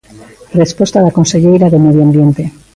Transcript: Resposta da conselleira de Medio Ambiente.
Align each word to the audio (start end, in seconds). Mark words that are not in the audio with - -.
Resposta 0.61 0.99
da 1.05 1.15
conselleira 1.17 1.71
de 1.73 1.81
Medio 1.85 2.01
Ambiente. 2.07 2.43